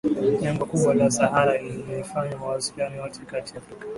[0.41, 3.85] Jangwa kubwa la Sahara lilifanya mawasiliano yote kati ya Afrika